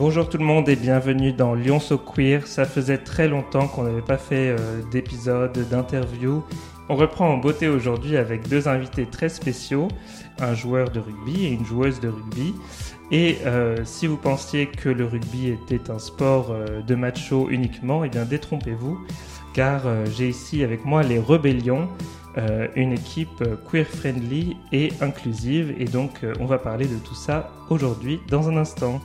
[0.00, 2.46] Bonjour tout le monde et bienvenue dans Lyon So Queer.
[2.46, 6.42] Ça faisait très longtemps qu'on n'avait pas fait euh, d'épisode, d'interview.
[6.88, 9.88] On reprend en beauté aujourd'hui avec deux invités très spéciaux,
[10.38, 12.54] un joueur de rugby et une joueuse de rugby.
[13.10, 18.02] Et euh, si vous pensiez que le rugby était un sport euh, de macho uniquement,
[18.02, 18.98] eh bien détrompez-vous,
[19.52, 21.90] car euh, j'ai ici avec moi les Rebellions,
[22.76, 25.74] une équipe queer friendly et inclusive.
[25.78, 29.00] Et donc on va parler de tout ça aujourd'hui dans un instant.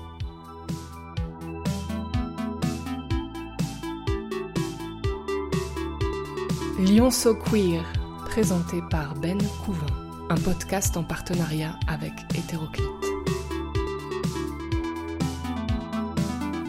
[6.78, 7.82] Lyon So Queer,
[8.26, 9.86] présenté par Ben Couvin,
[10.30, 12.86] un podcast en partenariat avec Hétéroclite.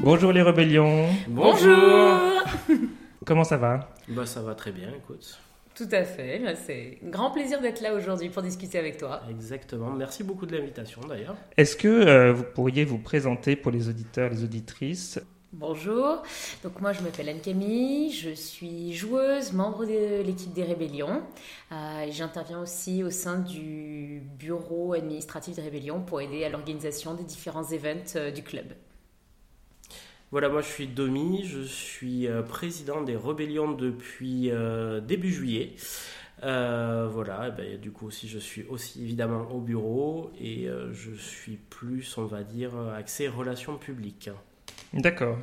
[0.03, 2.21] Bonjour les Rebellions, Bonjour
[3.25, 3.91] comment ça va?
[4.07, 5.41] Bah ça va très bien, écoute.
[5.75, 9.23] Tout à fait, Là, c'est un grand plaisir d'être là aujourd'hui pour discuter avec toi.
[9.29, 9.91] Exactement.
[9.91, 11.37] Merci beaucoup de l'invitation d'ailleurs.
[11.57, 15.19] Est-ce que euh, vous pourriez vous présenter pour les auditeurs, les auditrices?
[15.53, 16.23] Bonjour,
[16.65, 21.23] donc moi je m'appelle Anne-Camille, je suis joueuse, membre de l'équipe des Rébellions.
[21.71, 27.23] Euh, J'interviens aussi au sein du bureau administratif des Rébellions pour aider à l'organisation des
[27.23, 28.67] différents events euh, du club.
[30.33, 34.51] Voilà, moi je suis Domi, je suis euh, président des Rébellions depuis
[35.07, 35.77] début juillet.
[36.43, 41.57] Voilà, et ben, du coup aussi je suis aussi évidemment au bureau et je suis
[41.57, 44.29] plus, on va dire, axé relations publiques.
[44.93, 45.39] D'accord.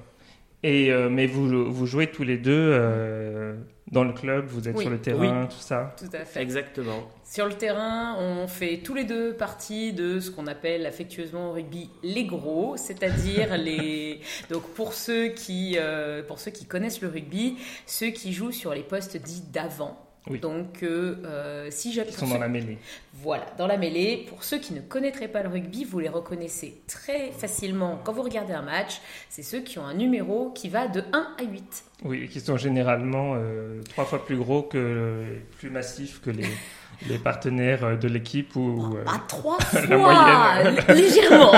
[0.66, 3.54] Et euh, mais vous, vous jouez tous les deux euh,
[3.92, 4.84] dans le club, vous êtes Oui.
[4.84, 5.94] sur le terrain, tout ça.
[5.98, 6.42] Tout à fait.
[6.42, 7.04] Exactement.
[7.26, 11.54] Sur le terrain, on fait tous les deux partie de ce qu'on appelle affectueusement au
[11.54, 17.10] rugby les gros, c'est-à-dire les donc pour ceux qui euh, pour ceux qui connaissent le
[17.10, 20.00] rugby, ceux qui jouent sur les postes dits d'avant.
[20.30, 20.40] Oui.
[20.40, 22.78] Donc euh, euh, si j'ai Ils sont dans la mêlée.
[23.14, 24.26] voilà dans la mêlée.
[24.30, 28.22] Pour ceux qui ne connaîtraient pas le rugby, vous les reconnaissez très facilement quand vous
[28.22, 29.02] regardez un match.
[29.30, 31.84] C'est ceux qui ont un numéro qui va de 1 à 8.
[32.06, 35.24] Oui, qui sont généralement euh, trois fois plus gros que
[35.58, 36.48] plus massifs que les,
[37.10, 40.64] les partenaires euh, de l'équipe ou euh, À trois fois
[40.94, 41.52] légèrement.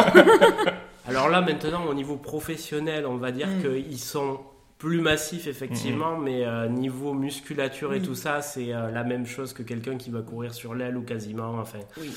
[1.07, 3.61] Alors là maintenant au niveau professionnel, on va dire Mm.
[3.61, 4.39] qu'ils sont
[4.85, 8.05] plus massifs effectivement, mais euh, niveau musculature et Oui.
[8.05, 11.01] tout ça, c'est euh, la même chose que quelqu'un qui va courir sur l'aile ou
[11.01, 11.55] quasiment.
[11.59, 12.11] Enfin, Oui.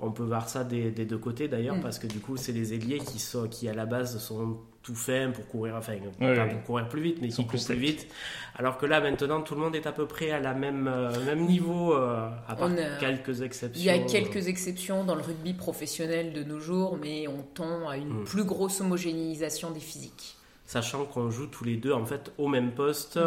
[0.00, 1.80] On peut voir ça des, des deux côtés d'ailleurs, Mm.
[1.80, 4.94] parce que du coup, c'est des ailiers qui, sont, qui à la base sont tout
[4.94, 7.74] faits pour courir, enfin, pas pour courir plus vite, mais Ils qui sont courent plus
[7.76, 8.06] vite.
[8.56, 11.24] Alors que là, maintenant, tout le monde est à peu près à la même, euh,
[11.24, 13.80] même niveau, euh, à part a- quelques exceptions.
[13.80, 17.88] Il y a quelques exceptions dans le rugby professionnel de nos jours, mais on tend
[17.88, 18.24] à une Mm.
[18.24, 20.36] plus grosse homogénéisation des physiques.
[20.66, 23.18] Sachant qu'on joue tous les deux en fait au même poste,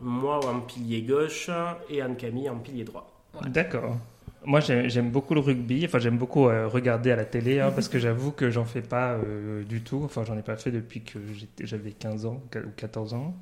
[0.00, 1.50] moi en pilier gauche
[1.90, 3.10] et Anne-Camille en pilier droit.
[3.34, 3.48] Ouais.
[3.50, 3.96] D'accord.
[4.44, 5.84] Moi, j'ai- j'aime beaucoup le rugby.
[5.84, 8.80] Enfin, j'aime beaucoup euh, regarder à la télé, hein, parce que j'avoue que j'en fais
[8.80, 10.02] pas euh, du tout.
[10.04, 11.18] Enfin, j'en ai pas fait depuis que
[11.60, 13.34] j'avais 15 ans ou 14 ans.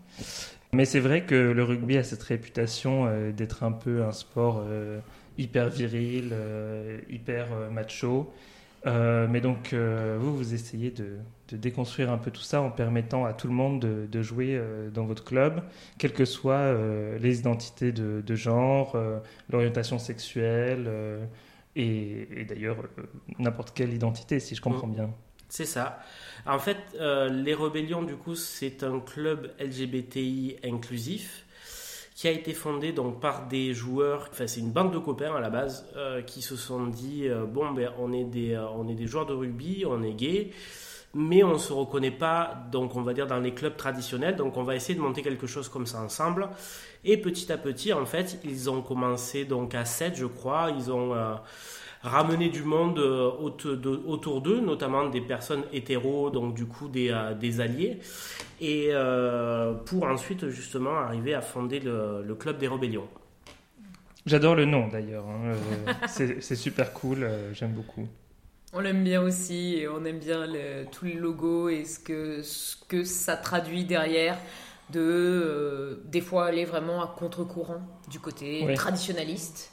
[0.73, 4.63] Mais c'est vrai que le rugby a cette réputation euh, d'être un peu un sport
[4.67, 4.99] euh,
[5.37, 8.33] hyper viril, euh, hyper euh, macho.
[8.87, 11.19] Euh, mais donc, euh, vous, vous essayez de,
[11.49, 14.56] de déconstruire un peu tout ça en permettant à tout le monde de, de jouer
[14.56, 15.62] euh, dans votre club,
[15.99, 16.75] quelles que soient
[17.19, 18.97] les identités de, de genre,
[19.50, 20.89] l'orientation sexuelle
[21.77, 22.77] et, et d'ailleurs
[23.39, 25.11] n'importe quelle identité, si je comprends bien.
[25.49, 26.00] C'est ça.
[26.47, 31.44] En fait, les Rébellions, du coup, c'est un club LGBTI inclusif
[32.15, 35.41] qui a été fondé donc par des joueurs, enfin c'est une bande de copains à
[35.41, 38.89] la base, euh, qui se sont dit euh, bon ben on est des euh, on
[38.89, 40.53] est des joueurs de rugby, on est gay,
[41.13, 44.63] mais on se reconnaît pas donc on va dire dans les clubs traditionnels, donc on
[44.63, 46.49] va essayer de monter quelque chose comme ça ensemble.
[47.05, 50.93] Et petit à petit en fait ils ont commencé donc à 7 je crois, ils
[50.93, 51.15] ont
[52.05, 53.31] ramener du monde euh,
[54.07, 57.99] autour d'eux, notamment des personnes hétéros, donc du coup des, euh, des alliés,
[58.61, 63.09] et euh, pour ensuite justement arriver à fonder le, le club des rébellions.
[64.27, 65.53] J'adore le nom d'ailleurs, hein,
[66.07, 68.07] c'est super cool, j'aime beaucoup.
[68.73, 72.43] On l'aime bien aussi et on aime bien le, tout le logo et ce que,
[72.43, 74.37] ce que ça traduit derrière
[74.91, 77.81] de euh, des fois aller vraiment à contre-courant
[78.11, 78.75] du côté Oui.
[78.75, 79.71] traditionnaliste.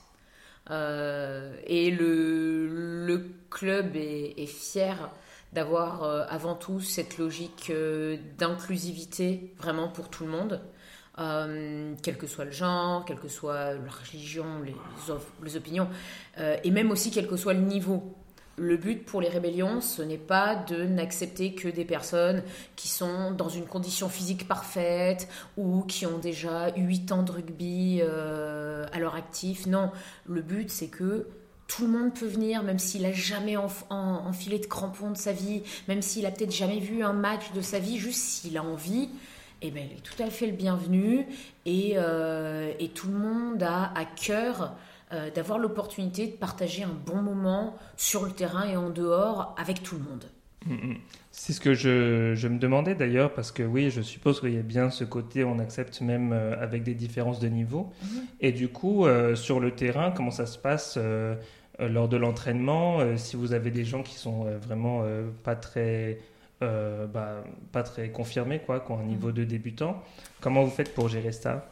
[0.70, 5.10] Euh, et le, le club est, fier
[5.54, 10.62] d'avoir euh, avant tout cette logique euh, d'inclusivité vraiment pour tout le monde.
[12.02, 14.76] Quel que soit le genre, quelle que soit la religion, les,
[15.44, 15.88] les opinions,
[16.40, 18.16] et même aussi quel que soit le niveau.
[18.62, 22.44] Le but pour les rébellions, ce n'est pas de n'accepter que des personnes
[22.76, 25.28] qui sont dans une condition physique parfaite
[25.58, 29.66] ou qui ont déjà 8 ans de rugby euh, à leur actif.
[29.66, 29.90] Non,
[30.28, 31.26] le but c'est que
[31.66, 35.64] tout le monde peut venir, même s'il a jamais enfilé de crampons de sa vie,
[35.88, 39.10] même s'il a peut-être jamais vu un match de sa vie, juste s'il a envie,
[39.64, 41.26] eh ben, il est tout à fait le bienvenu
[41.66, 44.76] et, euh, et tout le monde a à cœur
[45.14, 49.84] euh, d'avoir l'opportunité de partager un bon moment sur le terrain et en dehors avec
[49.84, 50.26] tout le monde.
[50.66, 50.98] Mm, mm.
[51.32, 54.58] C'est ce que je, je me demandais d'ailleurs, parce que oui, je suppose qu'il y
[54.58, 57.92] a bien ce côté, on accepte même euh, avec des différences de niveau.
[58.04, 58.22] Mhm.
[58.42, 59.06] Et du coup,
[59.36, 60.98] sur le terrain, comment ça se passe
[61.80, 65.04] lors de l'entraînement Si vous avez des gens qui sont vraiment
[65.44, 66.20] pas très
[66.64, 69.34] euh, bah, pas très confirmés, quoi, qui ont un niveau mm.
[69.34, 70.04] de débutant.
[70.42, 71.66] Comment vous faites pour gérer ça?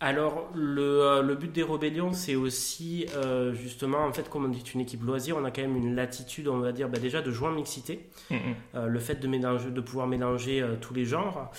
[0.00, 4.48] Alors, le, euh, le, but des rébellions, c'est aussi, euh, justement, en fait, comme on
[4.48, 7.22] dit une équipe loisir, on a quand même une latitude, on va dire, bah, déjà
[7.22, 8.08] de jouer en mixité.
[8.30, 8.36] Mm,
[8.86, 11.50] le fait de, mélanger, de pouvoir mélanger tous les genres,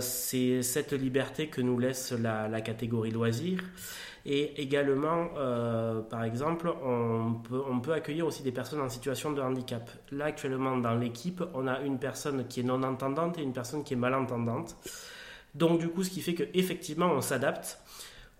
[0.00, 3.60] c'est cette liberté que nous laisse la, la catégorie loisir.
[4.30, 9.32] Et également, euh, par exemple, on peut, on peut accueillir aussi des personnes en situation
[9.32, 9.90] de handicap.
[10.12, 13.94] Là, actuellement, dans l'équipe, on a une personne qui est non-entendante et une personne qui
[13.94, 14.76] est malentendante.
[15.58, 17.80] Donc, du coup, ce qui fait qu'effectivement, on s'adapte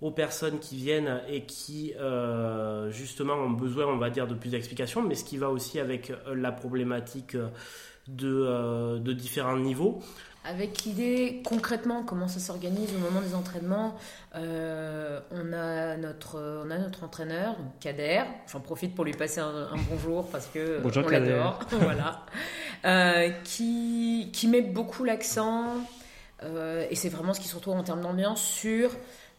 [0.01, 4.51] aux personnes qui viennent et qui, euh, justement, ont besoin, on va dire, de plus
[4.51, 7.37] d'explications, mais ce qui va aussi avec la problématique
[8.09, 10.01] de, euh, de différents niveaux.
[10.45, 13.97] Avec l'idée concrètement comment ça s'organise au moment des entraînements,
[14.35, 18.23] euh, on, a notre, on a notre entraîneur, Kader.
[18.51, 21.59] J'en profite pour lui passer un, bonjour parce que bonjour on l'adore.
[21.71, 22.25] voilà.
[22.85, 25.65] Euh, qui, qui met beaucoup l'accent,
[26.43, 28.91] euh, et c'est vraiment ce qui se retrouve en termes d'ambiance, sur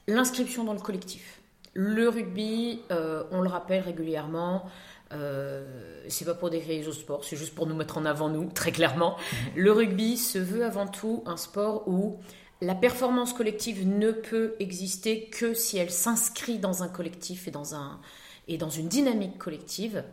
[0.08, 1.40] l'inscription dans le collectif.
[1.74, 4.66] Le rugby, on le rappelle régulièrement,
[5.12, 8.30] euh, c'est pas pour décrire les autres sports, c'est juste pour nous mettre en avant
[8.30, 9.18] nous, très clairement.
[9.18, 9.50] Mhm.
[9.56, 12.20] Le rugby se veut avant tout un sport où
[12.62, 17.74] la performance collective ne peut exister que si elle s'inscrit dans un collectif et dans,
[17.74, 18.00] un,
[18.48, 20.04] et dans une dynamique collective.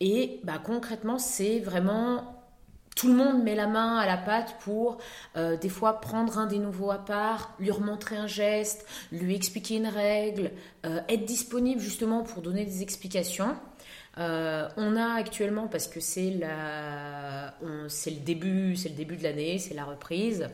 [0.00, 2.37] Et bah, concrètement, c'est vraiment
[2.98, 4.98] tout le monde met la main à la pâte pour
[5.36, 9.76] euh, des fois prendre un des nouveaux à part, lui remontrer un geste, lui expliquer
[9.76, 10.50] une règle,
[10.84, 13.54] euh, être disponible justement pour donner des explications.
[14.18, 19.74] Euh, on a actuellement, parce que c'est le début, c'est le début de l'année, c'est
[19.74, 20.48] la reprise.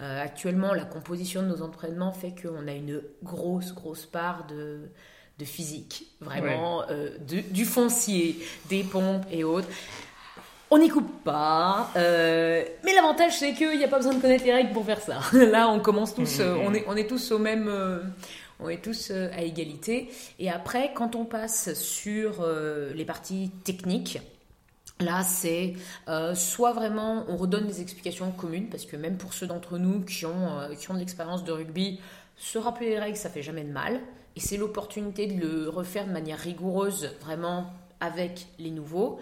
[0.00, 4.90] Euh, actuellement, la composition de nos entraînements fait qu'on a une grosse, grosse part de,
[5.44, 8.38] physique, vraiment euh, du foncier,
[8.68, 9.68] des pompes et autres.
[10.70, 14.52] On n'y coupe pas, mais l'avantage c'est qu'il n'y a pas besoin de connaître les
[14.52, 15.20] règles pour faire ça.
[15.32, 16.58] Là, on commence tous, mmh.
[16.64, 17.70] on, est, on est tous au même
[18.60, 20.10] on est tous euh, à égalité.
[20.38, 24.18] Et après, quand on passe sur euh, les parties techniques,
[24.98, 25.74] Là, c'est
[26.08, 30.00] euh, soit vraiment on redonne des explications communes, parce que même pour ceux d'entre nous
[30.00, 32.00] qui ont, qui ont de l'expérience de rugby,
[32.38, 34.00] se rappeler les règles, ça fait jamais de mal.
[34.36, 37.66] Et c'est l'opportunité de le refaire de manière rigoureuse, vraiment
[38.00, 39.20] avec les nouveaux.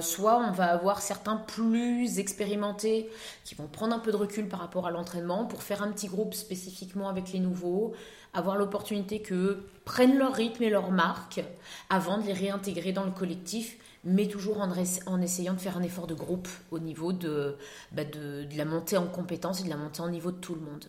[0.00, 3.08] Soit on va avoir certains plus expérimentés
[3.44, 6.08] qui vont prendre un peu de recul par rapport à l'entraînement pour faire un petit
[6.08, 7.92] groupe spécifiquement avec les nouveaux,
[8.34, 11.40] avoir l'opportunité que prennent leur rythme et leur marque
[11.88, 16.06] avant de les réintégrer dans le collectif, mais toujours en, essayant de faire un effort
[16.06, 20.00] de groupe au niveau bah, de, de, la montée en compétences et de la montée
[20.00, 20.86] en niveau de tout le monde.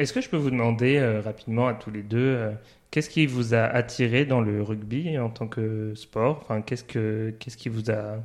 [0.00, 2.52] Est-ce que je peux vous demander euh, rapidement à tous les deux, euh,
[2.90, 6.40] qu'est-ce qui vous a attiré dans le rugby en tant que sport?
[6.40, 8.16] Enfin, qu'est-ce, que, qu'est-ce qui vous a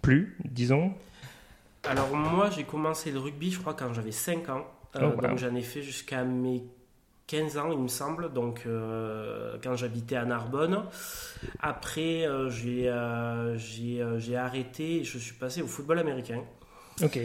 [0.00, 0.94] plu, disons?
[1.82, 4.64] Alors moi, j'ai commencé le rugby, je crois, quand j'avais 5 ans.
[4.94, 6.62] Euh, oh, donc j'en ai fait jusqu'à mes
[7.32, 10.84] 15 ans, il me semble, donc euh, quand j'habitais à Narbonne.
[11.60, 16.42] Après, euh, euh, j'ai arrêté et je suis passé au football américain.
[17.00, 17.16] Ok.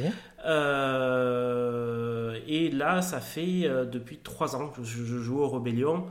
[2.47, 6.05] et là, ça fait depuis 3 ans que je, joue au Rebellion.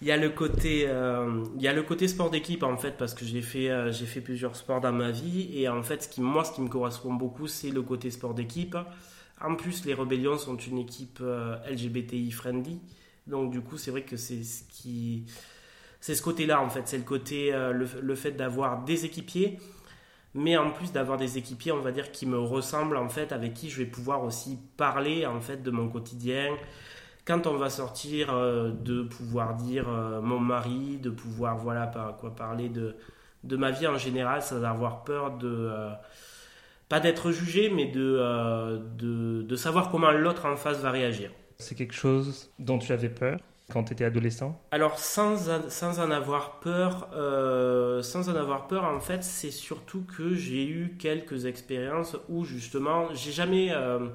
[0.00, 0.88] Il y a le côté,
[1.56, 4.20] il y a le côté sport d'équipe en fait, parce que j'ai fait, j'ai fait
[4.20, 5.50] plusieurs sports dans ma vie.
[5.54, 8.34] Et en fait, ce qui, moi, ce qui me correspond beaucoup, c'est le côté sport
[8.34, 8.76] d'équipe.
[9.40, 11.22] En plus, les Rebellions sont une équipe
[11.70, 12.80] LGBTI friendly.
[13.26, 15.26] Donc du coup, c'est vrai que c'est ce qui
[16.00, 19.58] c'est ce côté-là en fait, c'est le côté euh, le, fait d'avoir des équipiers
[20.34, 23.54] mais en plus d'avoir des équipiers, on va dire qui me ressemblent en fait avec
[23.54, 26.56] qui je vais pouvoir aussi parler en fait de mon quotidien.
[27.24, 32.16] Quand on va sortir euh, de pouvoir dire euh, mon mari, de pouvoir voilà par
[32.18, 32.96] quoi parler de
[33.44, 35.70] de ma vie en général, sans avoir peur de
[36.88, 41.30] pas d'être jugé, mais de, de, de savoir comment l'autre en face va réagir.
[41.58, 43.40] C'est quelque chose dont tu avais peur?
[43.72, 48.84] Quand tu étais adolescent Alors sans, sans en avoir peur, euh, sans en avoir peur,
[48.84, 54.06] en fait, c'est surtout que j'ai eu quelques expériences où justement, j'ai jamais, euh,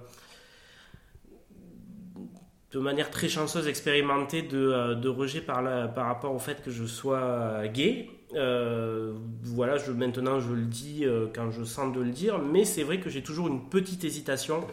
[2.71, 6.71] de manière très chanceuse, expérimenté de, euh, de rejet par, par rapport au fait que
[6.71, 8.09] je sois gay.
[8.33, 12.99] voilà, je, maintenant je le dis quand je sens de le dire, mais c'est vrai
[12.99, 14.65] que j'ai toujours une petite hésitation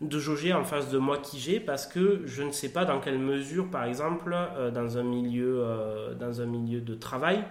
[0.00, 3.00] de jauger en face de moi qui j'ai parce que je ne sais pas dans
[3.00, 4.36] quelle mesure, par exemple,
[4.72, 5.64] dans, un milieu,
[6.18, 7.44] dans un milieu de travail,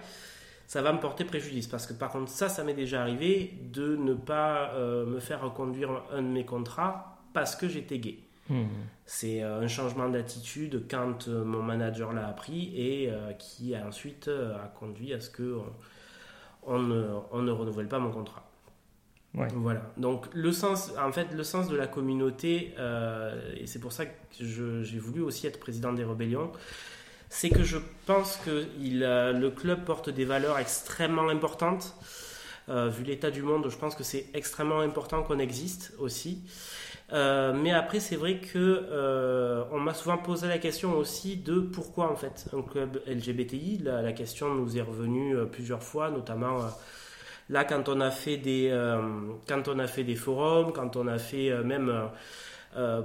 [0.66, 1.66] ça va me porter préjudice.
[1.66, 5.90] Parce que par contre, ça, ça m'est déjà arrivé de ne pas me faire reconduire
[6.10, 8.18] un de mes contrats parce que j'étais gay.
[8.48, 8.64] Hmm.
[9.04, 13.86] C'est euh, un changement d'attitude quand euh, mon manager l'a appris et euh, qui a
[13.86, 15.58] ensuite a conduit à ce que
[16.62, 18.47] on, ne, renouvelle pas mon contrat.
[19.34, 19.82] Voilà.
[19.96, 22.74] Donc le sens, en fait, le sens de la communauté,
[23.56, 24.12] et c'est pour ça que
[24.82, 26.50] j'ai voulu aussi être président des rébellions,
[27.28, 31.94] c'est que je pense que il, le club porte des valeurs extrêmement importantes.
[32.68, 36.42] vu l'état du monde, je pense que c'est extrêmement important qu'on existe aussi.
[37.12, 41.60] Euh, mais après, c'est vrai que euh, on m'a souvent posé la question aussi de
[41.60, 43.78] pourquoi en fait un club LGBTI.
[43.78, 46.58] La, question nous est revenue euh, plusieurs fois, notamment
[47.48, 48.70] là quand on a fait des
[49.46, 52.10] quand on a fait des forums, quand on a fait même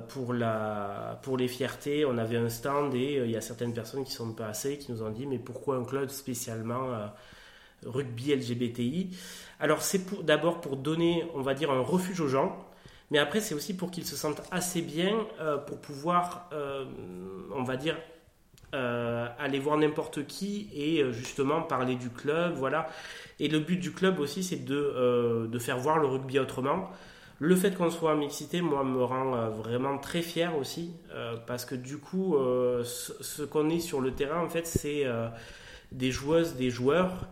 [0.10, 4.04] pour la pour les fiertés, on avait un stand et il y a certaines personnes
[4.04, 6.90] qui sont passées qui nous ont dit mais pourquoi un club spécialement
[7.86, 9.18] rugby LGBTI
[9.60, 12.68] Alors c'est d'abord pour donner, on va dire, un refuge aux gens
[13.14, 16.86] mais après, c'est aussi pour qu'ils se sentent assez bien euh, pour pouvoir, euh,
[17.54, 17.96] on va dire,
[18.74, 22.54] euh, aller voir n'importe qui et justement parler du club.
[22.56, 22.88] Voilà.
[23.40, 26.90] Et le but du club aussi, c'est de, de faire voir le rugby autrement.
[27.40, 30.94] Le fait qu'on soit en mixité, moi, me rend vraiment très fier aussi,
[31.46, 32.38] parce que du coup,
[32.84, 35.06] ce qu'on est sur le terrain, en fait, c'est
[35.92, 37.28] des joueuses, des joueurs,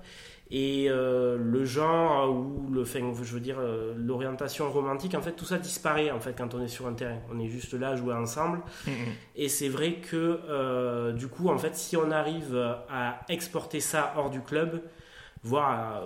[0.52, 5.32] et euh, le genre ou le enfin, je veux dire euh, l'orientation romantique en fait
[5.32, 7.20] tout ça disparaît en fait quand on est sur un terrain.
[7.34, 8.60] On est juste là à jouer ensemble.
[8.86, 8.92] Mm-hmm.
[9.38, 12.56] et c'est vrai que euh, du coup en fait si on arrive
[12.90, 14.82] à exporter ça hors du club
[15.44, 16.04] voir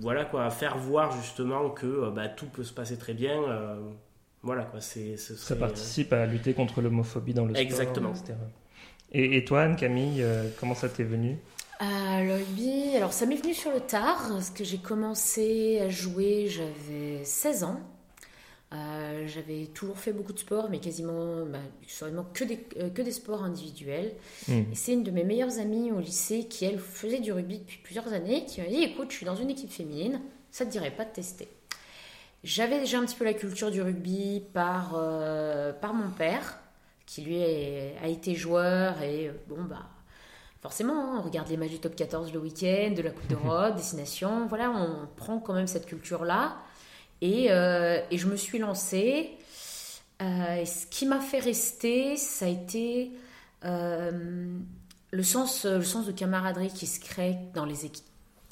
[0.00, 3.40] voilà quoi faire voir justement que bah, tout peut se passer très bien
[4.42, 8.12] voilà quoi c'est ça participe à lutter contre l'homophobie dans le sport exactement.
[9.10, 10.24] et, et toi Anne Camille
[10.60, 11.38] comment ça t'est venu?
[11.82, 15.90] Euh, le rugby, alors ça m'est venu sur le tard, parce que j'ai commencé à
[15.90, 17.80] jouer, j'avais 16 ans.
[18.72, 21.58] Euh, j'avais toujours fait beaucoup de sport, mais quasiment, bah,
[22.32, 24.12] que des, euh, que des sports individuels.
[24.48, 24.62] Hmm.
[24.72, 27.78] Et c'est une de mes meilleures amies au lycée qui, elle, faisait du rugby depuis
[27.82, 30.90] plusieurs années, qui m'a dit Écoute, je suis dans une équipe féminine, ça te dirait
[30.90, 31.46] pas de tester
[32.42, 34.92] J'avais déjà un petit peu la culture du rugby par,
[35.80, 36.58] par mon père,
[37.04, 39.86] qui lui a été joueur, et bon, bah
[40.66, 43.76] forcément, hein, on regarde les matchs du top 14 le week-end, de la Coupe d'Europe,
[43.76, 46.56] Destination, voilà, on prend quand même cette culture-là.
[47.20, 49.30] Et, euh, et, je me suis lancée.
[50.20, 53.12] Euh, ce qui m'a fait rester, ça a été
[53.64, 54.58] euh,
[55.12, 58.04] le, sens, le sens de camaraderie qui se crée dans les équipes,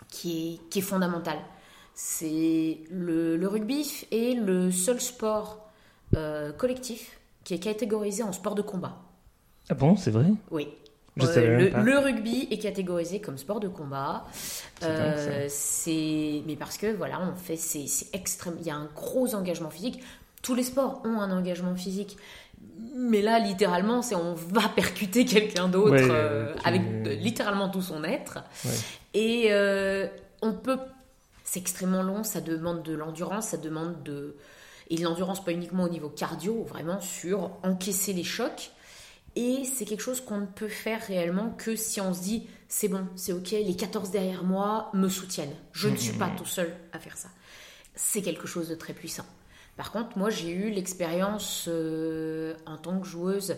[0.08, 1.38] qui est, qui est fondamental.
[1.96, 5.68] C'est le, le, rugby est le seul sport
[6.58, 9.02] collectif qui est catégorisé en sport de combat.
[9.68, 10.28] Ah bon, c'est vrai?
[10.52, 10.68] Oui.
[11.22, 14.26] Euh, le, rugby est catégorisé comme sport de combat.
[14.82, 18.56] Euh, c'est mais parce que voilà, on fait c'est extrême.
[18.60, 20.02] Il y a un gros engagement physique.
[20.42, 22.16] Tous les sports ont un engagement physique.
[22.96, 28.38] Mais là, littéralement, c'est on va percuter quelqu'un d'autre euh, avec littéralement tout son être.
[29.12, 29.50] Et
[30.42, 30.78] on peut.
[31.44, 32.24] C'est extrêmement long.
[32.24, 33.48] Ça demande de l'endurance.
[33.48, 34.34] Ça demande de
[34.90, 38.70] et l'endurance pas uniquement au niveau cardio, vraiment sur encaisser les chocs
[39.36, 42.88] et c'est quelque chose qu'on ne peut faire réellement que si on se dit c'est
[42.88, 45.54] bon, c'est ok, les 14 derrière moi me soutiennent.
[45.72, 47.28] Je ne suis pas tout seul à faire ça.
[47.94, 49.26] C'est quelque chose de très puissant.
[49.76, 53.56] Par contre, moi j'ai eu l'expérience euh, en tant que joueuse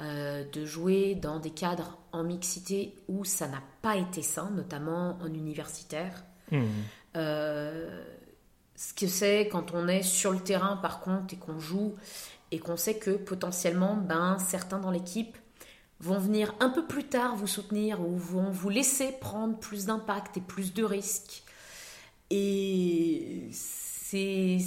[0.00, 5.18] euh, de jouer dans des cadres en mixité où ça n'a pas été sain, notamment
[5.20, 6.24] en universitaire.
[6.50, 6.64] Mmh.
[7.16, 8.04] Euh,
[8.76, 11.96] ce que c'est quand on est sur le terrain par contre et qu'on joue
[12.50, 15.36] et qu'on sait que potentiellement, ben, certains dans l'équipe
[16.00, 20.36] vont venir un peu plus tard vous soutenir ou vont vous laisser prendre plus d'impact
[20.36, 21.42] et plus de risques.
[22.30, 24.58] Et c'est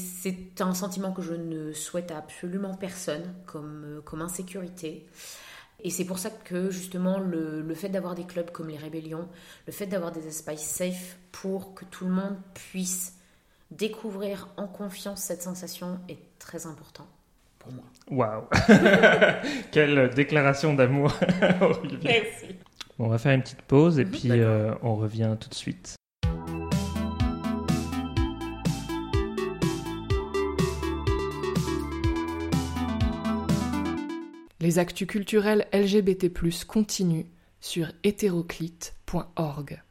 [0.60, 5.08] un sentiment que je ne souhaite à absolument personne comme, comme insécurité.
[5.84, 9.28] Et c'est pour ça que justement le, le fait d'avoir des clubs comme les Rébellions,
[9.66, 13.16] le fait d'avoir des espaces safe pour que tout le monde puisse
[13.72, 17.08] découvrir en confiance cette sensation est très important
[17.62, 17.84] pour moi.
[18.10, 18.44] Waouh
[19.72, 21.14] Quelle déclaration d'amour
[22.04, 22.48] Merci.
[23.00, 24.12] on va faire une petite pause et mhm.
[24.12, 25.96] puis euh, on revient tout de suite.
[34.60, 36.32] Les actus culturels LGBT+,
[36.68, 37.26] continuent
[37.60, 39.82] sur hétéroclite.org.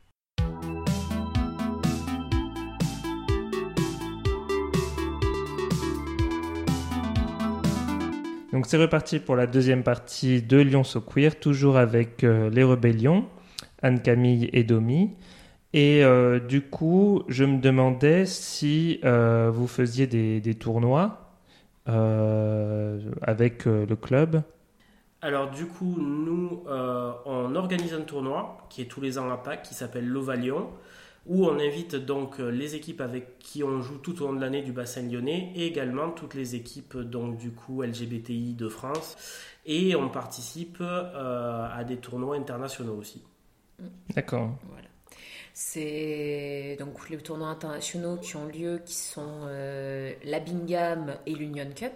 [8.52, 12.64] Donc c'est reparti pour la deuxième partie de Lyon So Queer, toujours avec euh, les
[12.64, 13.26] rébellions,
[13.80, 15.10] Anne-Camille et Domi.
[15.72, 21.26] Et euh, du coup, je me demandais si euh, vous faisiez des, des tournois
[23.22, 24.42] avec le club.
[25.22, 29.62] Alors du coup, nous, on organise un tournoi qui est tous les ans à Pâques,
[29.62, 30.68] qui s'appelle l'Ovalion,
[31.26, 34.40] où on invite donc euh, les équipes avec qui on joue tout au long de
[34.40, 39.16] l'année du bassin lyonnais et également toutes les équipes donc du coup LGBTI de France.
[39.66, 43.22] Et on participe euh, à des tournois internationaux aussi.
[44.14, 44.50] D'accord.
[44.68, 44.88] Voilà.
[45.52, 51.68] C'est donc les tournois internationaux qui ont lieu, qui sont euh, la Bingham et l'Union
[51.74, 51.92] Cup.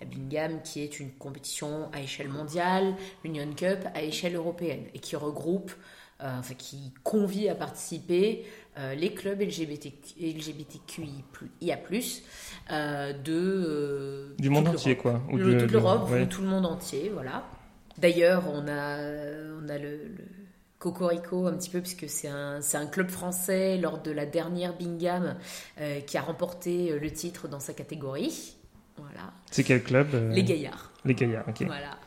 [0.00, 4.98] La Bingham qui est une compétition à échelle mondiale, l'Union Cup à échelle européenne et
[4.98, 5.72] qui regroupe,
[6.22, 8.44] euh, enfin qui convie à participer
[8.78, 11.78] euh, les clubs LGBT, LGBTQIA+,
[12.70, 15.22] euh, de euh, Du monde entier, quoi.
[15.30, 16.22] Ou de- toute l'Europe, ouais.
[16.22, 17.44] ou tout le monde entier, voilà.
[17.98, 18.98] D'ailleurs, on a,
[19.62, 20.24] on a le, le
[20.78, 24.76] Cocorico un petit peu, puisque c'est un, c'est un club français lors de la dernière
[24.76, 25.36] Bingham
[25.80, 28.54] euh, qui a remporté le titre dans sa catégorie.
[28.96, 29.32] Voilà.
[29.50, 30.90] C'est quel club euh, Les Gaillards.
[31.04, 31.62] Les Gaillards, ok.
[31.66, 31.98] Voilà.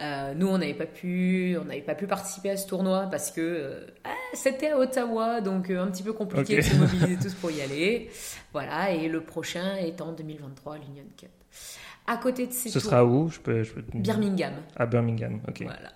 [0.00, 3.30] Euh, nous, on n'avait pas pu, on n'avait pas pu participer à ce tournoi parce
[3.30, 7.16] que euh, ah, c'était à Ottawa, donc euh, un petit peu compliqué de se mobiliser
[7.22, 8.10] tous pour y aller.
[8.52, 8.90] Voilà.
[8.92, 11.30] Et le prochain est en 2023, l'Union Cup.
[12.06, 13.28] À côté de ces Ce tours- sera où?
[13.28, 14.52] Je peux, je peux- Birmingham.
[14.76, 15.62] À Birmingham, ok.
[15.62, 15.92] Voilà.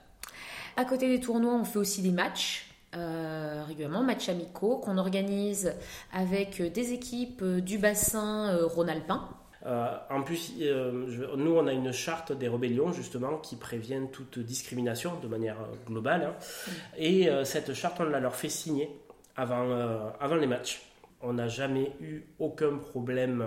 [0.77, 2.67] À côté des tournois, on fait aussi des matchs.
[2.97, 5.73] euh, régulièrement, matchs amicaux qu'on organise
[6.13, 9.29] avec des équipes du bassin Rhône-Alpin.
[9.67, 14.01] Euh, en plus, euh, je- nous, on a une charte des rébellions, justement, qui prévient
[14.11, 16.23] toute discrimination de manière euh, globale.
[16.25, 16.35] hein.
[16.97, 18.89] Et euh, cette charte, on la leur fait signer
[19.37, 19.69] avant,
[20.19, 20.81] avant les matchs.
[21.23, 23.45] On n'a jamais eu aucun problème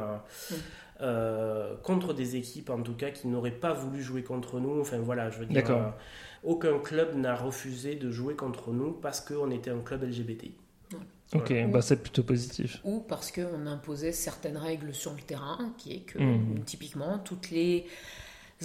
[1.01, 4.79] euh, contre des équipes, en tout cas, qui n'auraient pas voulu jouer contre nous.
[4.81, 5.63] Enfin, voilà, je veux dire,
[6.43, 10.55] aucun club n'a refusé de jouer contre nous parce qu'on était un club LGBTI.
[11.35, 11.67] Ok, Voilà.
[11.67, 12.79] bah c'est plutôt positif.
[12.83, 16.63] ou parce qu'on imposait certaines règles sur le terrain, qui est que Mhm.
[16.65, 17.85] typiquement toutes les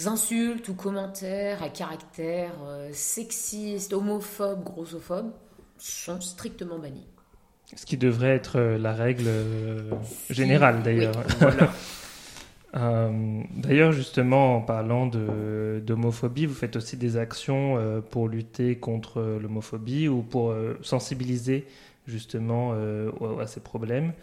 [0.05, 5.31] insultes ou commentaires à caractère euh, sexiste, homophobe, grossophobes
[5.77, 7.07] sont strictement bannis.
[7.75, 9.91] Ce qui devrait être euh, la règle euh,
[10.29, 11.15] générale d'ailleurs.
[11.39, 11.71] Voilà.
[12.75, 18.77] Euh, d'ailleurs, justement, en parlant de- d'homophobie, vous faites aussi des actions euh, pour lutter
[18.77, 21.65] contre l'homophobie ou pour euh, sensibiliser
[22.09, 24.13] justement euh, à ces problèmes.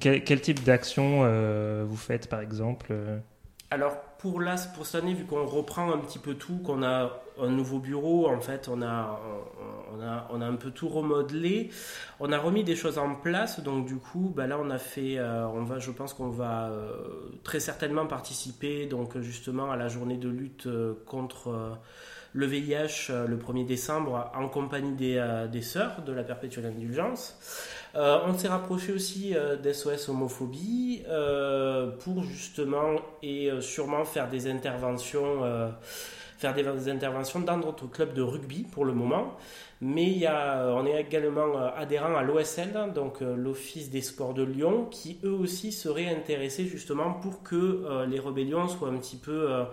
[0.00, 3.18] Quel, type d'action euh, vous faites, par exemple euh
[3.70, 7.22] Alors pour là, pour cette année, vu qu'on reprend un petit peu tout, qu'on a
[7.38, 9.20] un nouveau bureau, en fait, on a,
[9.94, 11.70] on a, on a un peu tout remodelé,
[12.18, 15.18] on a remis des choses en place, donc du coup, bah là, on a fait,
[15.18, 16.92] euh, on va, je pense qu'on va euh,
[17.44, 21.70] très certainement participer, donc justement à la journée de lutte euh, contre euh,
[22.32, 26.66] le VIH euh, le 1er décembre en compagnie des, euh, des sœurs de la perpétuelle
[26.66, 27.36] indulgence.
[27.96, 31.02] Euh, on s'est rapproché aussi d'SOS homophobie
[32.04, 35.42] pour justement et sûrement faire des interventions,
[36.38, 39.36] faire des, interventions dans notre club de rugby pour le moment.
[39.80, 45.32] Mais on est également adhérent à l'OSL, donc l'Office des sports de Lyon, qui eux
[45.32, 49.64] aussi seraient intéressés justement pour que les rébellions soient un petit peu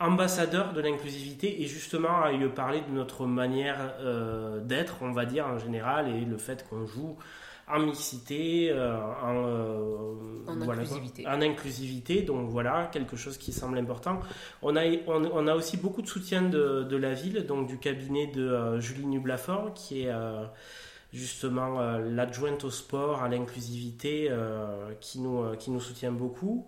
[0.00, 5.46] ambassadeurs de l'inclusivité et justement aillent parler de notre manière euh, d'être, on va dire
[5.46, 7.16] en général, et le fait qu'on joue
[7.66, 10.14] en mixité, euh, en, euh,
[10.46, 11.26] En voilà, inclusivité.
[11.26, 12.22] en inclusivité.
[12.22, 14.20] Donc voilà, quelque chose qui semble important.
[14.60, 17.78] On a, on, on a aussi beaucoup de soutien de, de la ville, donc du
[17.78, 20.12] cabinet de Julie Nublafort, qui est
[21.14, 26.66] justement euh, l'adjointe au sport, à l'inclusivité, euh, qui, nous, euh, qui nous soutient beaucoup.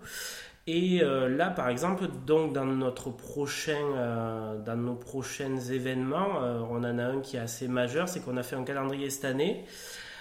[0.69, 6.59] Et euh, là, par exemple, donc dans notre prochain, euh, dans nos prochains événements, euh,
[6.69, 9.27] on en a un qui est assez majeur, c'est qu'on a fait un calendrier cette
[9.27, 9.65] année,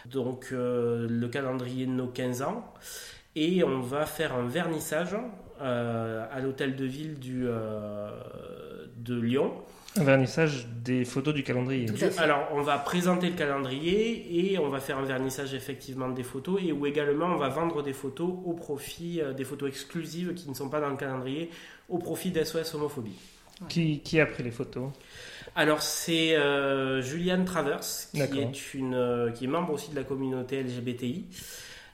[0.06, 2.64] donc le calendrier de nos 15 ans,
[3.36, 5.16] et on va faire un vernissage
[5.60, 7.48] à l'hôtel de ville du,
[8.96, 9.52] de Lyon.
[9.98, 11.86] Un vernissage des photos du calendrier.
[11.86, 12.20] Tout Du- à fait.
[12.22, 16.60] alors, on va présenter le calendrier et on va faire un vernissage effectivement des photos
[16.62, 20.50] et où également on va vendre des photos au profit, euh, des photos exclusives qui
[20.50, 21.50] ne sont pas dans le calendrier,
[21.88, 23.16] au profit d'SOS Homophobie.
[23.70, 24.90] Qui, qui a pris les photos?
[25.56, 27.80] Alors, c'est euh, Juliane Travers,
[28.12, 31.24] qui est, une, euh, qui est membre aussi de la communauté LGBTI.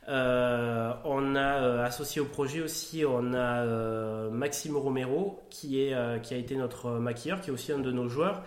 [0.10, 6.22] Euh, on a euh, associé au projet aussi, on a euh, Maxime Romero qui, est,
[6.24, 8.42] qui a été notre maquilleur, qui est aussi un de nos joueurs,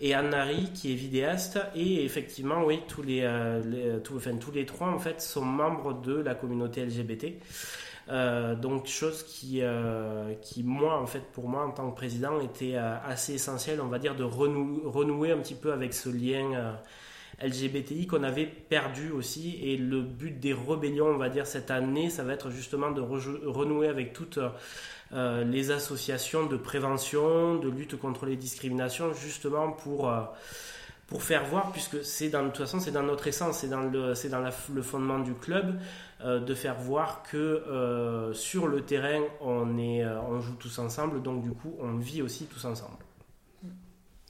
[0.00, 1.58] et Anne-Marie qui est vidéaste.
[1.74, 3.20] Et effectivement, oui, tous les,
[3.66, 7.34] les- trois en fait sont membres de la communauté LGBT.
[8.60, 9.62] donc chose qui,
[10.42, 13.98] qui moi en fait pour moi en tant que président était assez essentiel on va
[13.98, 16.76] dire de renouer un petit peu avec ce lien
[17.42, 19.58] LGBTI qu'on avait perdu aussi.
[19.62, 23.00] Et le but des rébellions, on va dire, cette année, ça va être justement de
[23.00, 24.38] renouer avec toutes
[25.12, 30.10] euh, les associations de prévention, de lutte contre les discriminations, justement pour...
[30.10, 30.22] Euh,
[31.06, 34.14] pour faire voir, puisque c'est dans, toute façon c'est dans notre essence, c'est dans le,
[34.14, 34.38] c'est dans
[34.72, 35.80] le fondement du club,
[36.20, 41.42] euh, de faire voir que sur le terrain on, est, on joue tous ensemble, donc
[41.42, 42.98] du coup on vit aussi tous ensemble.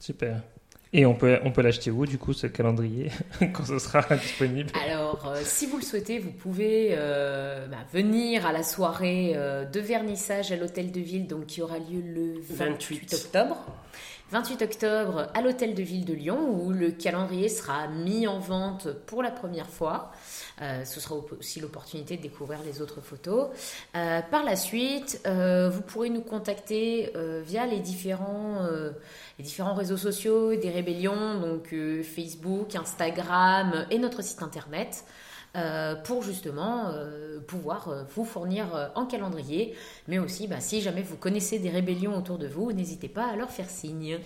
[0.00, 0.40] Super.
[0.92, 3.12] Et on peut, on peut l'acheter où, du coup, ce calendrier,
[3.52, 4.70] quand ce sera disponible?
[4.84, 9.64] Alors, euh, si vous le souhaitez, vous pouvez euh, bah, venir à la soirée euh,
[9.64, 13.56] de vernissage à l'Hôtel de Ville, donc qui aura lieu le 28, octobre.
[14.30, 18.88] 28 octobre à l'Hôtel de Ville de Lyon, où le calendrier sera mis en vente
[19.06, 20.12] pour la première fois.
[20.60, 23.48] ce sera aussi l'opportunité de découvrir les autres photos.
[23.92, 27.12] par la suite, vous pourrez nous contacter
[27.44, 35.04] via les différents réseaux sociaux, des rébellions, donc euh, Facebook, Instagram et notre site internet.
[35.56, 39.74] Euh, pour justement euh, pouvoir vous fournir en calendrier,
[40.06, 43.34] mais aussi bah, si jamais vous connaissez des rébellions autour de vous, n'hésitez pas à
[43.34, 44.20] leur faire signe.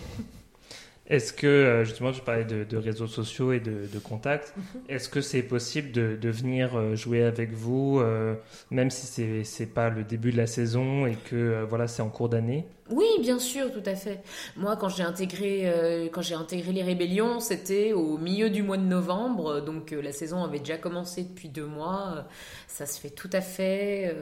[1.07, 4.65] Est-ce que, euh, justement, je parlais de, réseaux sociaux et de, contacts, mhm.
[4.89, 8.35] est-ce que c'est possible de, venir euh, jouer avec vous, euh,
[8.71, 12.09] même si c'est n'est pas le début de la saison et que voilà, c'est en
[12.09, 12.67] cours d'année?
[12.91, 14.23] Oui, bien sûr, tout à fait.
[14.57, 18.83] Moi, quand j'ai intégré, quand j'ai intégré les rébellions, c'était au milieu du mois de
[18.83, 22.27] novembre, donc la saison avait déjà commencé depuis deux mois.
[22.67, 24.15] ça se fait tout à fait,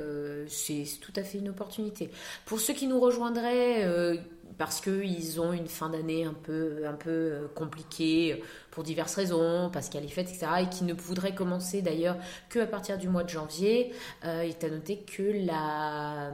[0.46, 2.10] c'est tout à fait une opportunité.
[2.44, 4.16] Pour ceux qui nous rejoindraient
[4.58, 9.14] parce qu'ils ont une fin d'année un peu, un peu euh, compliquée euh, pour diverses
[9.14, 12.16] raisons, parce qu'il y a les fêtes, etc., et qui ne voudraient commencer d'ailleurs
[12.48, 13.92] que à partir du mois de janvier.
[14.24, 16.32] Euh, il est à noter que la,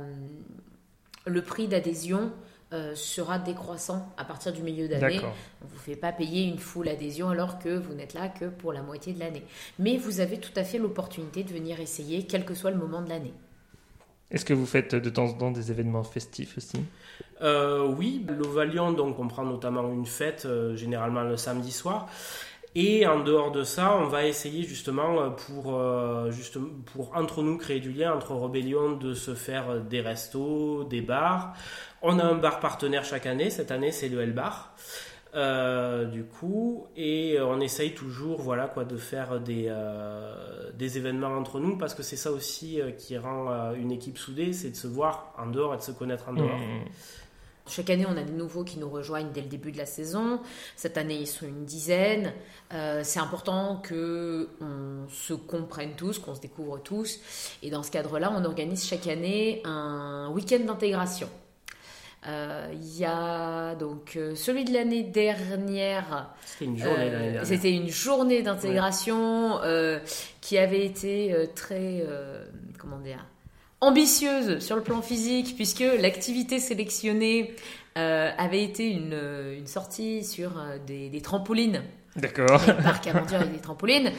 [1.26, 2.32] le prix d'adhésion
[2.94, 5.20] sera décroissant à partir du milieu d'année.
[5.62, 8.44] On ne vous fait pas payer une full adhésion alors que vous n'êtes là que
[8.44, 9.42] pour la moitié de l'année.
[9.78, 13.00] Mais vous avez tout à fait l'opportunité de venir essayer, quel que soit le moment
[13.00, 13.32] de l'année.
[14.30, 16.76] Est-ce que vous faites de temps en temps des événements festifs aussi?
[17.42, 22.08] Euh, Oui, l'Ovalion donc comprend notamment une fête, euh, généralement le samedi soir.
[22.74, 25.80] Et en dehors de ça, on va essayer justement euh, pour,
[26.92, 31.54] pour entre nous créer du lien entre Rebellion, de se faire des restos, des bars.
[32.02, 33.50] On a un bar partenaire chaque année.
[33.50, 34.74] Cette année, c'est le L Bar.
[36.12, 39.72] Du coup, et on essaye toujours, voilà, quoi, de faire des,
[40.74, 44.70] des événements entre nous parce que c'est ça aussi qui rend une équipe soudée, c'est
[44.70, 46.58] de se voir en dehors et de se connaître en dehors.
[46.58, 46.84] Mmh.
[47.68, 50.40] Chaque année, on a des nouveaux qui nous rejoignent dès le début de la saison.
[50.76, 52.32] Cette année, ils sont une dizaine.
[53.02, 57.20] c'est important que on se comprenne tous, qu'on se découvre tous.
[57.62, 61.28] Et dans ce cadre-là, on organise chaque année un week-end d'intégration.
[62.26, 66.34] Euh, il y a donc euh, celui de l'année dernière.
[66.44, 69.60] C'était une journée euh, C'était une journée d'intégration
[70.40, 72.04] qui avait été très
[72.78, 73.24] comment dire
[73.80, 77.54] ambitieuse sur le plan physique puisque l'activité sélectionnée
[77.96, 79.18] avait été une,
[79.58, 80.52] une sortie sur
[80.86, 81.82] des, des trampolines
[82.18, 82.60] D'accord.
[82.82, 84.12] Parc aventure et des trampolines.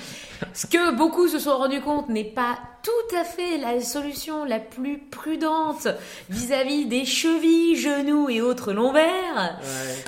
[0.53, 4.59] Ce que beaucoup se sont rendus compte n'est pas tout à fait la solution la
[4.59, 5.87] plus prudente
[6.29, 9.59] vis-à-vis des chevilles, genoux et autres lombaires,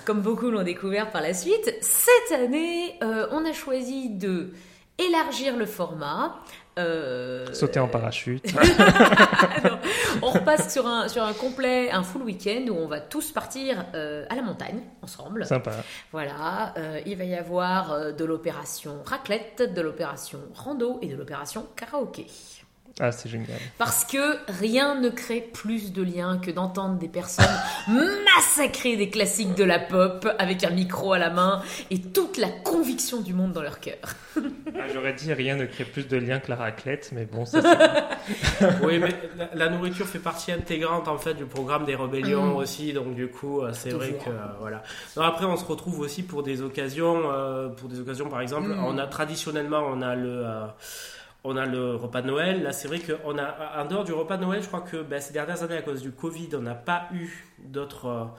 [0.05, 1.75] comme beaucoup l'ont découvert par la suite.
[1.81, 4.51] Cette année, euh, on a choisi de
[4.97, 6.39] élargir le format
[6.81, 8.45] euh, Sauter en parachute.
[10.21, 13.85] on repasse sur un, sur un complet, un full week-end où on va tous partir
[13.93, 15.45] euh, à la montagne ensemble.
[15.45, 15.71] Sympa.
[16.11, 21.65] Voilà, euh, il va y avoir de l'opération raclette, de l'opération rando et de l'opération
[21.75, 22.27] karaoké.
[22.99, 23.57] Ah, c'est génial.
[23.77, 27.45] Parce que rien ne crée plus de liens que d'entendre des personnes
[28.35, 32.49] massacrer des classiques de la pop avec un micro à la main et toute la
[32.49, 33.97] conviction du monde dans leur cœur.
[34.37, 37.61] Ah, j'aurais dit rien ne crée plus de liens que la raclette, mais bon, ça
[38.83, 39.09] Oui, mais
[39.53, 42.55] la, nourriture fait partie intégrante en fait du programme des rébellions mm.
[42.55, 44.83] aussi, donc du coup, euh, c'est vrai que euh, voilà.
[45.17, 48.83] après, on se retrouve aussi pour des occasions, euh, pour des occasions par exemple, mm.
[48.85, 50.45] on a traditionnellement, on a le
[51.43, 52.61] on a le repas de Noël.
[52.61, 55.33] Là, c'est vrai qu'en en dehors du repas de Noël, je crois que ben, ces
[55.33, 58.29] dernières années, à cause du Covid, on n'a pas eu d'autres,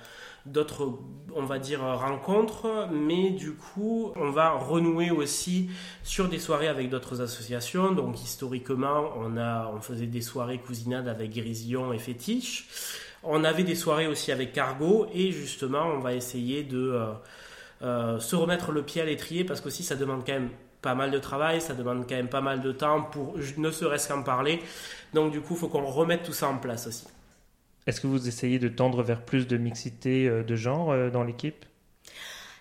[0.47, 0.99] d'autres,
[1.35, 2.89] on va dire, rencontres.
[2.93, 5.69] Mais du coup, on va renouer aussi
[6.05, 7.91] sur des soirées avec d'autres associations.
[7.93, 12.69] Donc, historiquement, on, a, on faisait des soirées cousinades avec Grison et Fétiche.
[13.25, 15.07] On avait des soirées aussi avec Cargo.
[15.13, 17.07] Et justement, on va essayer de euh,
[17.83, 20.51] euh, se remettre le pied à l'étrier parce qu'aussi, ça demande quand même
[20.83, 24.09] pas mal de travail, ça demande quand même pas mal de temps pour ne serait-ce
[24.09, 24.61] qu'en parler.
[25.15, 27.07] Donc du coup, il faut qu'on remette tout ça en place aussi.
[27.87, 31.25] Est-ce que vous essayez de tendre vers plus de mixité euh, de genre euh, dans
[31.25, 31.65] l'équipe?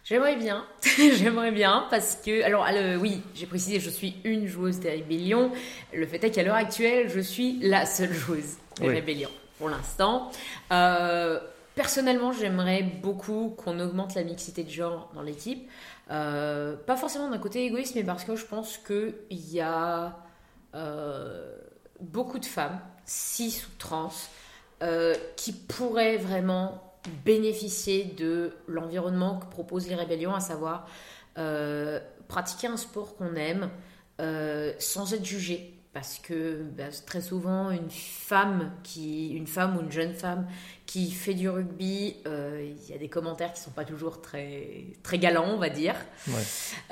[0.03, 0.65] J'aimerais bien,
[0.97, 2.67] j'aimerais bien parce que, alors
[2.99, 5.51] oui, j'ai précisé, je suis une joueuse des rébellions.
[5.93, 9.29] Le fait est qu'à l'heure actuelle, je suis la seule joueuse des rébellions
[9.59, 10.31] pour l'instant.
[10.71, 11.39] Euh,
[11.75, 15.69] personnellement, j'aimerais beaucoup qu'on augmente la mixité de genre dans l'équipe.
[16.11, 20.17] Pas forcément d'un côté égoïste, mais parce que je pense qu'il y a
[22.01, 24.11] beaucoup de femmes, cis ou trans,
[24.83, 26.81] euh, qui pourraient vraiment
[27.25, 30.87] bénéficier de l'environnement que proposent les rébellions, à savoir
[31.37, 33.69] euh, pratiquer un sport qu'on aime
[34.19, 39.81] euh, sans être jugé parce que bah, très souvent une femme qui une femme ou
[39.81, 40.47] une jeune femme
[40.85, 44.85] qui fait du rugby euh, il y a des commentaires qui sont pas toujours très
[45.03, 45.95] très galants on va dire.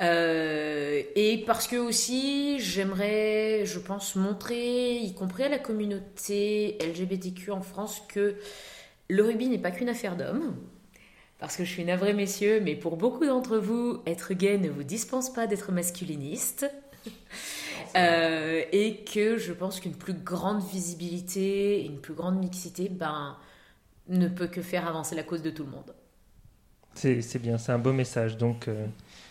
[0.00, 7.52] Euh, et parce que aussi j'aimerais je pense montrer y compris à la communauté LGBTQ
[7.52, 8.36] en France que
[9.08, 10.56] le rugby n'est pas qu'une affaire d'hommes.
[11.38, 14.84] Parce que je suis navrée messieurs mais pour beaucoup d'entre vous être gay ne vous
[14.84, 16.70] dispense pas d'être masculiniste
[17.96, 23.36] euh, et que je pense qu'une plus grande visibilité, une plus grande mixité, ben,
[24.08, 25.94] ne peut que faire avancer la cause de tout le monde.
[26.94, 28.36] C'est bien, c'est un beau message.
[28.36, 28.86] Donc, euh,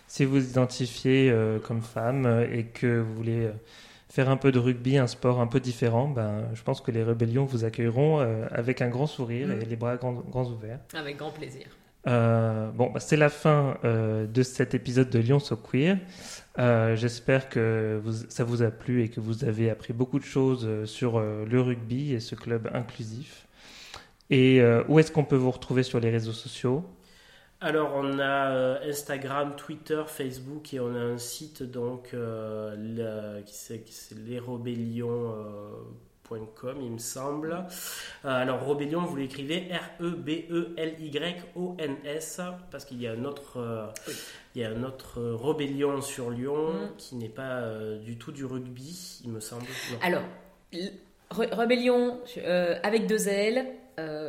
[0.08, 3.50] si vous vous identifiez euh, comme femme et que vous voulez
[4.10, 7.04] faire un peu de rugby, un sport un peu différent, ben, je pense que les
[7.04, 8.20] rébellions vous accueilleront
[8.52, 9.62] avec un grand sourire mm.
[9.62, 10.80] et les bras grands, grands ouverts.
[10.94, 11.68] Avec grand plaisir.
[12.06, 15.98] Bon, bah, c'est la fin de cet épisode de Lyon So Queer.
[16.60, 20.66] Euh, j'espère que ça vous a plu et que vous avez appris beaucoup de choses
[20.66, 23.46] euh, sur euh, le rugby et ce club inclusif.
[24.30, 26.86] Et où est-ce qu'on peut vous retrouver sur les réseaux sociaux?
[27.62, 32.16] Alors on a Instagram, Twitter, Facebook et on a un site donc
[33.46, 33.84] qui c'est
[36.30, 37.66] rébellions il me semble.
[38.26, 43.88] Euh, alors, Robellion, vous l'écrivez R-E-B-E-L-Y-O-N-S, parce qu'il y a un autre, euh,
[44.56, 46.92] il y a un autre Robellion sur Lyon mm.
[46.98, 49.66] qui n'est pas euh, du tout du rugby, il me semble.
[50.02, 50.24] Alors,
[51.32, 52.20] Rebellion
[52.84, 53.66] avec deux L,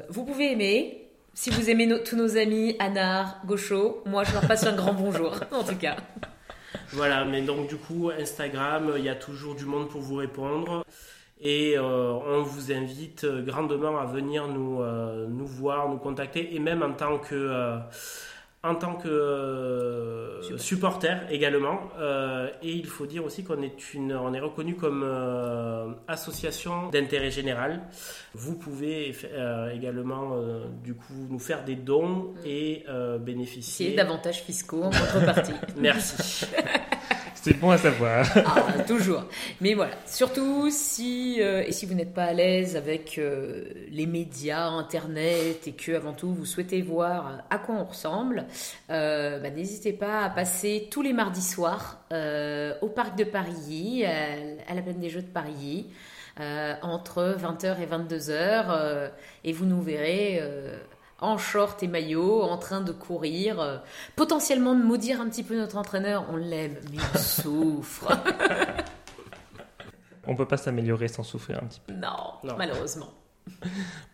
[0.09, 0.97] vous pouvez aimer.
[1.33, 5.37] Si vous aimez tous nos amis, Anard, Gaucho, moi je leur passe un grand bonjour,
[5.53, 5.95] en tout cas.
[6.93, 10.85] Voilà, mais donc du coup, Instagram, il y a toujours du monde pour vous répondre.
[11.43, 16.59] Et euh, on vous invite grandement à venir nous, euh, nous voir, nous contacter, et
[16.59, 17.79] même en tant que, euh,
[18.63, 21.81] en tant que supporter également.
[22.63, 25.03] et il faut dire aussi qu'on est, une, on est reconnu comme
[26.07, 27.81] association d'intérêt général.
[28.35, 29.17] Vous pouvez
[29.75, 30.37] également
[30.85, 32.85] du coup nous faire des dons et
[33.21, 35.55] bénéficier d'avantages fiscaux en contrepartie.
[35.79, 36.45] Merci.
[37.43, 38.27] C'est bon à savoir.
[38.45, 39.25] Ah, toujours.
[39.63, 44.07] Mais voilà, surtout si, euh, et si vous n'êtes pas à l'aise avec euh, les
[44.07, 48.47] médias, Internet, et que avant tout vous souhaitez voir à quoi on ressemble,
[48.91, 52.01] euh, bah, n'hésitez pas à passer tous les mardis soirs
[52.83, 55.87] au Parc de Paris, à, la Plaine des Jeux de Paris.
[56.83, 59.11] entre 20h et 22h
[59.45, 60.43] et vous nous verrez
[61.21, 63.79] en short et maillot, en train de courir, euh,
[64.17, 66.27] potentiellement de maudire un petit peu notre entraîneur.
[66.31, 68.09] On l'aime, mais il souffre.
[70.27, 71.95] on peut pas s'améliorer sans souffrir un petit peu.
[71.95, 73.09] Non, malheureusement.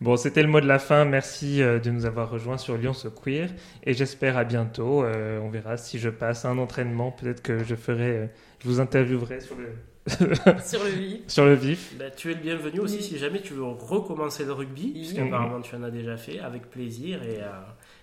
[0.01, 1.05] Bon, c'était le mot de la fin.
[1.05, 3.49] Merci euh, de nous avoir rejoints sur Lyon ce queer.
[3.83, 5.03] Et j'espère à bientôt.
[5.03, 7.11] Euh, on verra si je passe un entraînement.
[7.11, 9.69] Peut-être que je ferai, je vous interviewerai sur le,
[10.65, 11.19] sur le vif.
[11.27, 11.93] Sur le vif.
[11.97, 15.75] Bah, tu es le bienvenu aussi si jamais tu veux recommencer le rugby, puisqu'apparemment tu
[15.75, 17.21] en as déjà fait, avec plaisir.
[17.23, 17.49] Et euh,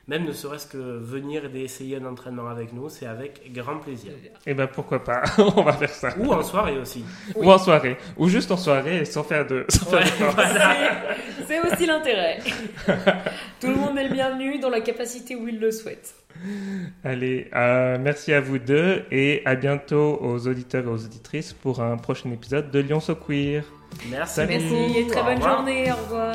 [0.07, 4.13] même ne serait-ce que venir et essayer un entraînement avec nous, c'est avec grand plaisir.
[4.13, 6.15] Et eh ben pourquoi pas, on va faire ça.
[6.19, 7.05] Ou en soirée aussi.
[7.35, 7.97] Ou en soirée.
[8.19, 9.67] Ou juste en soirée sans faire de.
[11.47, 12.39] C'est aussi l'intérêt.
[13.61, 16.15] Tout le monde est le bienvenu dans la capacité où il le souhaite.
[17.05, 21.81] Allez, euh, merci à vous deux et à bientôt aux auditeurs et aux auditrices pour
[21.81, 23.63] un prochain épisode de Lyon So Queer.
[24.11, 24.41] Merci.
[24.47, 25.91] Merci et très bonne journée.
[25.93, 26.35] Au revoir.